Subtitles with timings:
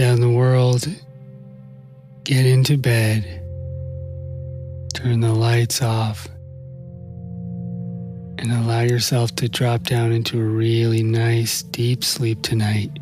[0.00, 0.88] Down the world.
[2.24, 3.22] Get into bed.
[4.94, 6.26] Turn the lights off.
[8.38, 12.98] And allow yourself to drop down into a really nice, deep sleep tonight.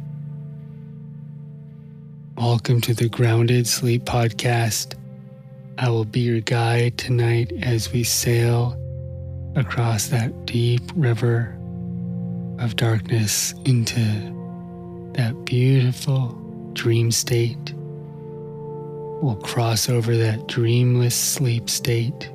[2.36, 4.96] Welcome to the Grounded Sleep Podcast.
[5.78, 8.76] I will be your guide tonight as we sail
[9.54, 11.56] across that deep river
[12.58, 17.74] of darkness into that beautiful dream state.
[19.20, 22.30] We'll cross over that dreamless sleep state.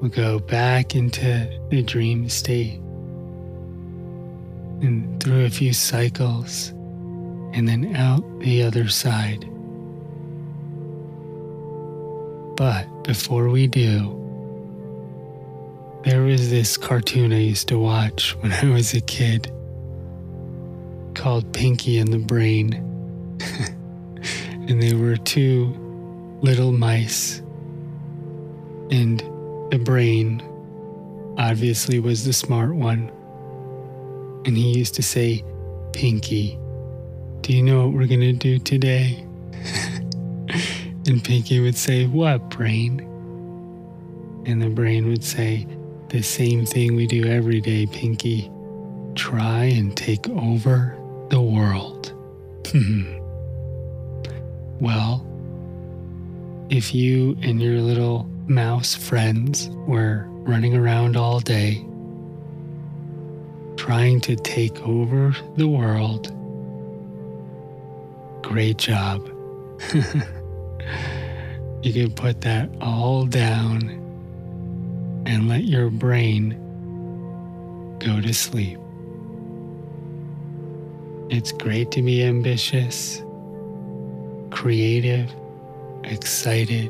[0.00, 2.80] We'll go back into the dream state
[4.82, 6.68] and through a few cycles
[7.54, 9.48] and then out the other side.
[12.56, 14.12] But before we do,
[16.04, 19.50] there was this cartoon I used to watch when I was a kid
[21.26, 22.72] called Pinky and the Brain.
[24.68, 25.74] and they were two
[26.40, 27.40] little mice.
[28.92, 29.18] And
[29.72, 30.40] the brain
[31.36, 33.10] obviously was the smart one.
[34.46, 35.42] And he used to say,
[35.92, 36.60] Pinky,
[37.40, 39.26] do you know what we're going to do today?
[41.08, 43.00] and Pinky would say, What, brain?
[44.46, 45.66] And the brain would say,
[46.10, 48.48] The same thing we do every day, Pinky.
[49.16, 50.96] Try and take over
[51.28, 52.12] the world.
[54.80, 55.26] well,
[56.70, 61.84] if you and your little mouse friends were running around all day,
[63.76, 66.32] trying to take over the world,
[68.46, 69.26] Great job.
[71.82, 73.90] you can put that all down
[75.26, 76.50] and let your brain
[77.98, 78.78] go to sleep.
[81.28, 83.20] It's great to be ambitious,
[84.52, 85.28] creative,
[86.04, 86.88] excited,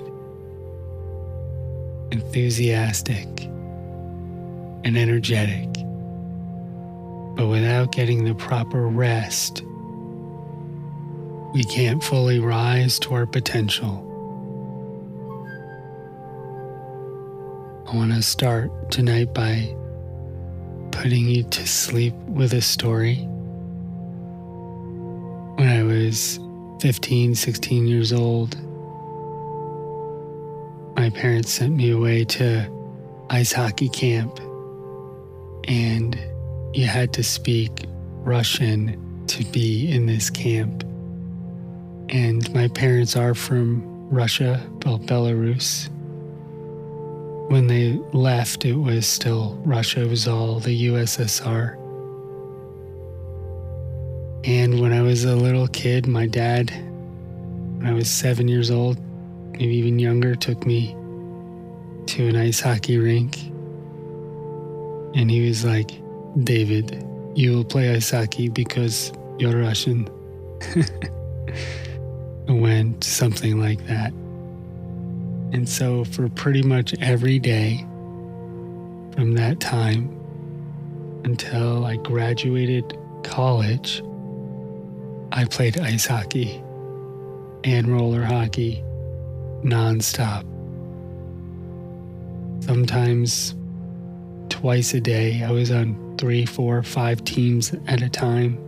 [2.12, 3.26] enthusiastic,
[4.84, 5.72] and energetic.
[7.34, 9.62] But without getting the proper rest,
[11.54, 14.02] we can't fully rise to our potential.
[17.91, 19.75] I want to start tonight by
[20.91, 23.26] putting you to sleep with a story.
[26.06, 26.39] Was
[26.81, 28.56] 15, 16 years old,
[30.97, 32.71] my parents sent me away to
[33.28, 34.39] ice hockey camp,
[35.65, 36.17] and
[36.72, 37.87] you had to speak
[38.22, 40.84] Russian to be in this camp
[42.09, 45.88] and my parents are from Russia, Belarus.
[47.50, 51.77] When they left, it was still Russia, it was all the USSR.
[54.46, 58.96] And when I was a little kid, my dad, when I was seven years old,
[59.52, 60.92] maybe even younger, took me
[62.06, 63.38] to an ice hockey rink.
[65.16, 65.90] And he was like,
[66.44, 70.08] David, you will play ice hockey because you're Russian.
[72.48, 74.12] went something like that.
[75.52, 77.78] And so, for pretty much every day
[79.14, 80.10] from that time
[81.24, 84.02] until I graduated college,
[85.36, 86.60] I played ice hockey
[87.62, 88.82] and roller hockey
[89.62, 90.42] nonstop.
[92.64, 93.54] Sometimes
[94.48, 98.58] twice a day, I was on three, four, five teams at a time.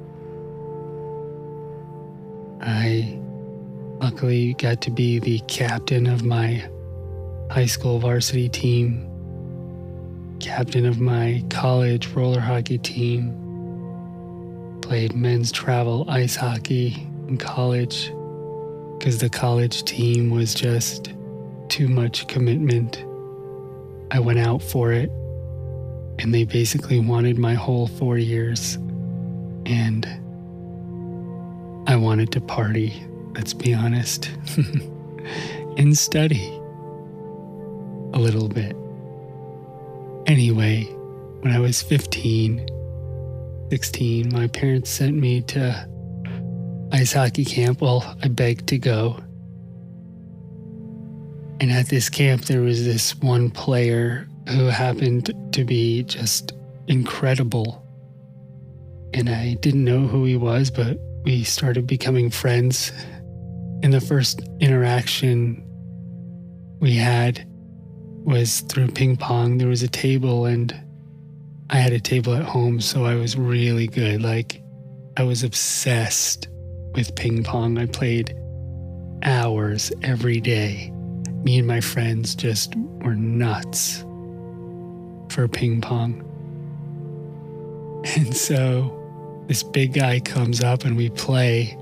[2.60, 3.18] I
[4.00, 6.64] Luckily, got to be the captain of my
[7.50, 9.08] high school varsity team,
[10.38, 13.34] captain of my college roller hockey team,
[14.88, 18.10] played men's travel ice hockey in college
[18.98, 21.12] because the college team was just
[21.68, 23.04] too much commitment.
[24.10, 25.10] I went out for it,
[26.18, 28.76] and they basically wanted my whole four years.
[29.66, 30.06] And
[31.86, 33.04] I wanted to party
[33.38, 34.30] let's be honest,
[35.76, 36.48] and study
[38.12, 38.76] a little bit.
[40.26, 40.82] Anyway,
[41.40, 42.66] when I was 15,
[43.70, 45.88] 16, my parents sent me to
[46.92, 47.80] ice hockey camp.
[47.80, 49.16] Well, I begged to go.
[51.60, 56.52] And at this camp, there was this one player who happened to be just
[56.86, 57.84] incredible.
[59.12, 62.92] And I didn't know who he was, but we started becoming friends
[63.82, 65.64] and the first interaction
[66.80, 67.46] we had
[68.24, 69.58] was through ping pong.
[69.58, 70.74] There was a table, and
[71.70, 74.22] I had a table at home, so I was really good.
[74.22, 74.62] Like,
[75.16, 76.48] I was obsessed
[76.94, 77.76] with ping pong.
[77.76, 78.34] I played
[79.22, 80.90] hours every day.
[81.44, 84.04] Me and my friends just were nuts
[85.28, 86.24] for ping pong.
[88.16, 88.94] And so
[89.46, 91.76] this big guy comes up and we play,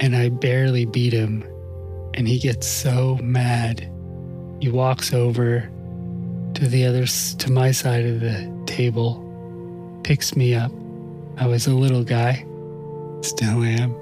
[0.00, 1.44] and I barely beat him.
[2.14, 3.80] And he gets so mad.
[4.60, 5.70] He walks over
[6.54, 10.70] to the other to my side of the table, picks me up.
[11.36, 12.46] I was a little guy,
[13.22, 13.94] still am.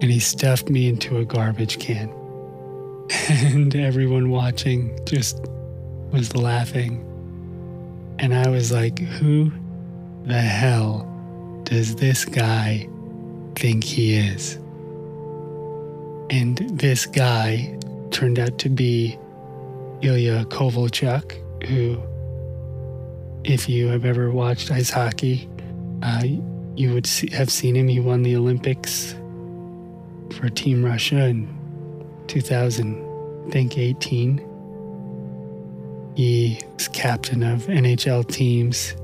[0.00, 2.12] And he stuffed me into a garbage can.
[3.28, 5.40] And everyone watching just
[6.12, 7.04] was laughing.
[8.18, 9.50] And I was like, who
[10.24, 11.04] the hell
[11.64, 12.88] does this guy
[13.56, 14.54] think he is?
[16.30, 17.78] And this guy
[18.10, 19.18] turned out to be
[20.02, 22.00] Ilya Kovalchuk, who,
[23.48, 25.48] if you have ever watched ice hockey,
[26.02, 26.22] uh,
[26.76, 27.88] you would see, have seen him.
[27.88, 29.14] He won the Olympics
[30.36, 31.48] for Team Russia in
[32.28, 34.44] 2000, I think 18.
[36.14, 38.94] He was captain of NHL teams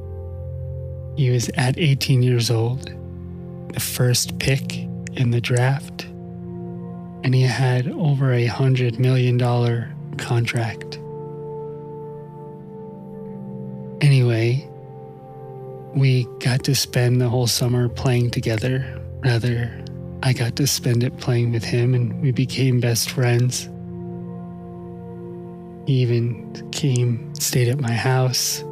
[1.16, 2.92] he was at 18 years old,
[3.72, 4.78] the first pick
[5.12, 6.04] in the draft,
[7.22, 9.38] and he had over a $100 million
[10.18, 10.98] contract.
[15.96, 19.00] We got to spend the whole summer playing together.
[19.24, 19.72] Rather,
[20.22, 23.68] I got to spend it playing with him, and we became best friends.
[25.86, 28.64] He even came, stayed at my house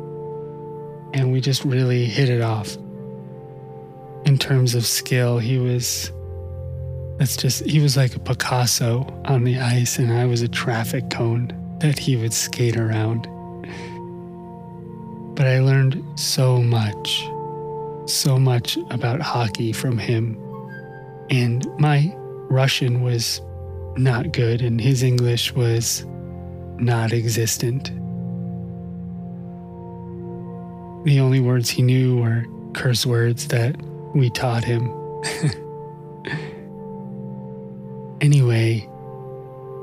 [1.15, 2.77] and we just really hit it off.
[4.25, 6.11] In terms of skill, he was
[7.19, 11.11] that's just he was like a Picasso on the ice and I was a traffic
[11.11, 13.29] cone that he would skate around.
[15.35, 17.29] But I learned so much,
[18.07, 20.39] so much about hockey from him.
[21.31, 22.15] And my
[22.51, 23.41] Russian was
[23.97, 26.07] not good and his English was
[26.79, 27.91] not existent.
[31.05, 32.45] The only words he knew were
[32.75, 33.77] curse words that
[34.15, 34.91] we taught him.
[38.21, 38.89] anyway,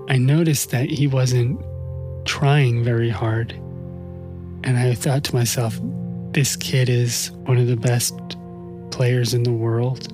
[0.08, 1.62] I noticed that he wasn't
[2.26, 3.54] trying very hard.
[4.64, 5.80] And I thought to myself,
[6.32, 8.18] this kid is one of the best
[8.92, 10.14] players in the world.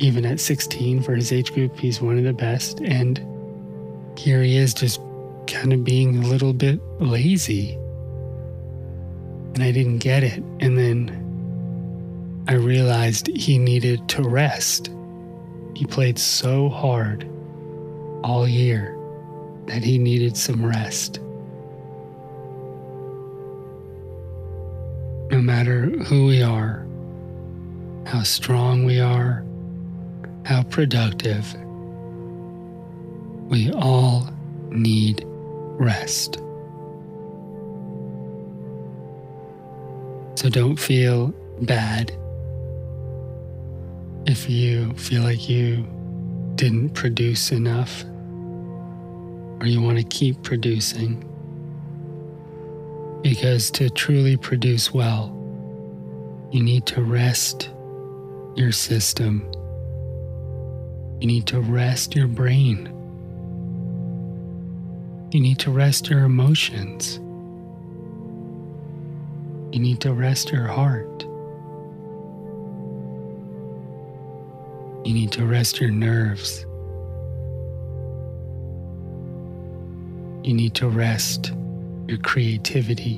[0.00, 2.80] Even at 16 for his age group, he's one of the best.
[2.80, 3.20] And
[4.18, 5.00] here he is just
[5.46, 7.78] kind of being a little bit lazy
[9.54, 10.42] and I didn't get it.
[10.60, 14.90] And then I realized he needed to rest.
[15.74, 17.28] He played so hard
[18.24, 18.96] all year
[19.66, 21.20] that he needed some rest.
[25.30, 26.86] No matter who we are,
[28.06, 29.44] how strong we are,
[30.44, 31.54] how productive,
[33.48, 34.28] we all
[34.70, 36.34] need rest.
[40.34, 41.28] So don't feel
[41.62, 42.10] bad
[44.26, 45.86] if you feel like you
[46.56, 48.04] didn't produce enough
[49.60, 51.24] or you want to keep producing.
[53.22, 55.38] Because to truly produce well,
[56.50, 57.70] you need to rest
[58.56, 59.50] your system.
[61.20, 62.86] You need to rest your brain.
[65.30, 67.18] You need to rest your emotions.
[69.72, 71.22] You need to rest your heart.
[75.06, 76.66] You need to rest your nerves.
[80.44, 81.52] You need to rest
[82.12, 83.16] your creativity.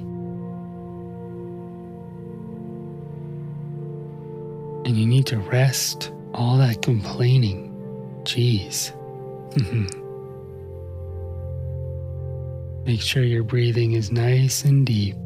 [4.86, 7.72] And you need to rest all that complaining.
[8.22, 8.92] Jeez.
[9.54, 9.86] Mm-hmm.
[12.84, 15.16] Make sure your breathing is nice and deep.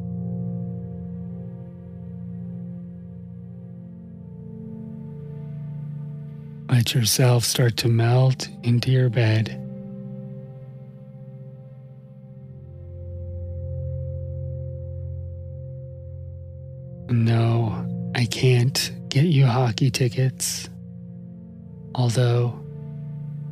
[6.71, 9.68] Let yourself start to melt into your bed.
[17.09, 20.69] No, I can't get you hockey tickets.
[21.95, 22.59] Although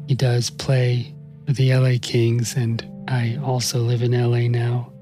[0.06, 1.14] he does play
[1.46, 4.92] for the LA Kings, and I also live in LA now.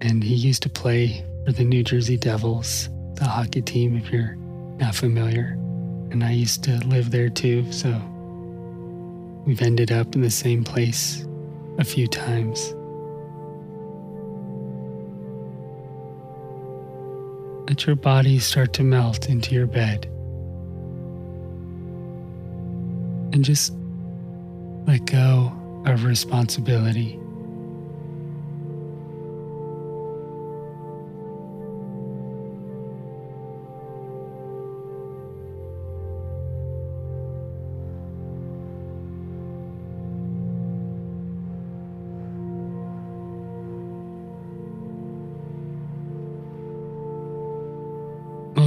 [0.00, 4.36] And he used to play for the New Jersey Devils, the hockey team, if you're
[4.78, 5.60] not familiar
[6.10, 7.90] and I used to live there too, so
[9.46, 11.24] we've ended up in the same place
[11.78, 12.74] a few times.
[17.80, 20.04] let your body start to melt into your bed.
[23.32, 23.72] And just
[24.86, 25.50] let go
[25.86, 27.18] of responsibility.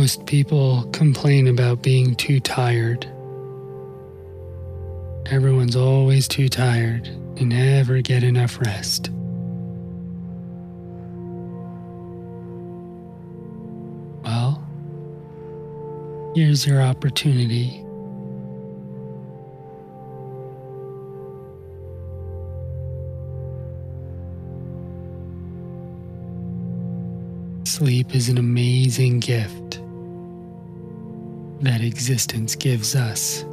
[0.04, 3.06] Most people complain about being too tired.
[5.32, 7.08] Everyone's always too tired
[7.38, 9.10] and never get enough rest.
[14.26, 14.62] Well,
[16.36, 17.80] here's your opportunity.
[27.64, 29.63] Sleep is an amazing gift
[31.64, 33.46] that existence gives us.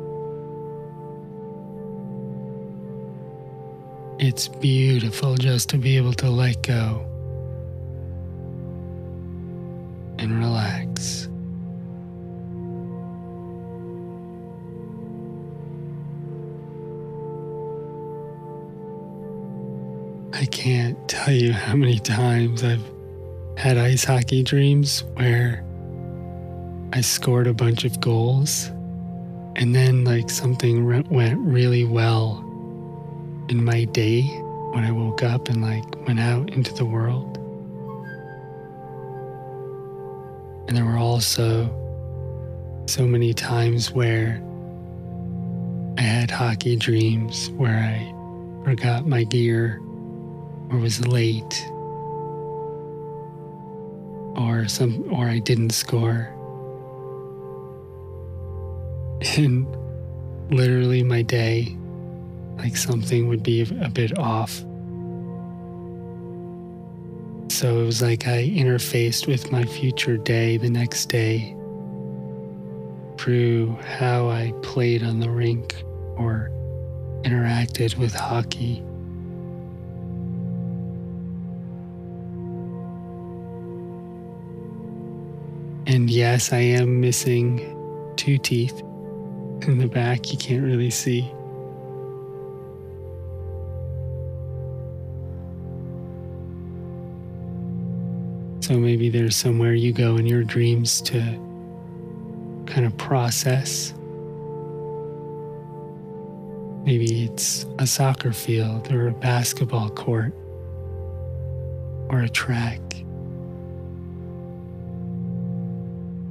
[4.18, 7.06] It's beautiful just to be able to let go
[10.18, 11.28] and relax.
[20.32, 22.84] I can't tell you how many times I've
[23.56, 25.64] had ice hockey dreams where
[26.92, 28.66] I scored a bunch of goals
[29.54, 32.38] and then like something re- went really well
[33.48, 34.22] in my day
[34.72, 37.36] when I woke up and like went out into the world.
[40.66, 41.66] And there were also
[42.86, 44.42] so many times where
[45.96, 49.78] I had hockey dreams where I forgot my gear
[50.70, 51.64] or was late
[54.36, 56.34] or some or I didn't score
[59.36, 59.66] in
[60.50, 61.76] literally my day,
[62.58, 64.64] like something would be a bit off.
[67.50, 71.54] So it was like I interfaced with my future day the next day
[73.18, 75.82] through how I played on the rink
[76.16, 76.50] or
[77.22, 78.78] interacted with hockey.
[85.86, 87.76] And yes, I am missing
[88.16, 88.82] two teeth
[89.68, 91.22] in the back you can't really see.
[98.60, 101.20] So maybe there's somewhere you go in your dreams to
[102.66, 103.92] kind of process.
[106.84, 110.32] Maybe it's a soccer field or a basketball court
[112.08, 112.80] or a track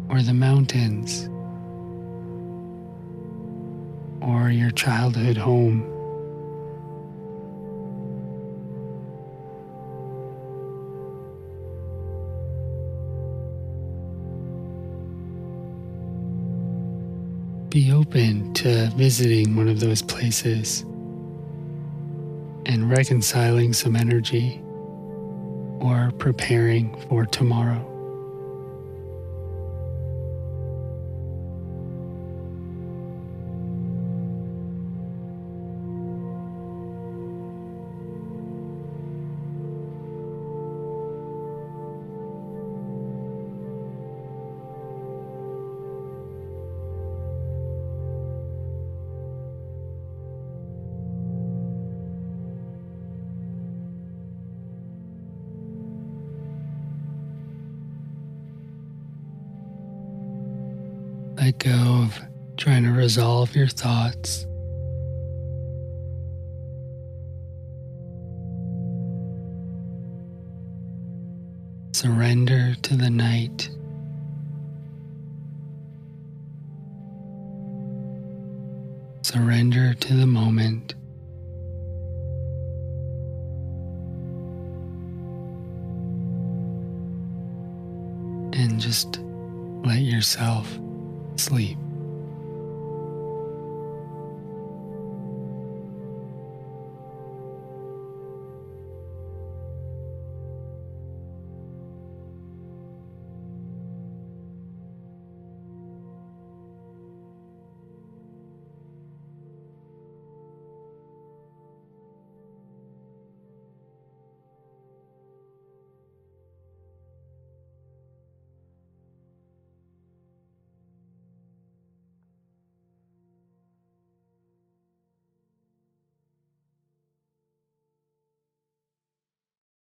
[0.09, 1.29] or the mountains
[4.21, 5.95] or your childhood home.
[17.69, 20.81] Be open to visiting one of those places
[22.65, 24.61] and reconciling some energy
[25.79, 27.98] or preparing for tomorrow.
[61.39, 62.19] Let go of
[62.57, 64.45] trying to resolve your thoughts.
[71.93, 73.69] Surrender to the night.
[79.21, 80.95] Surrender to the moment.
[88.53, 89.19] And just
[89.85, 90.77] let yourself
[91.39, 91.88] sleep.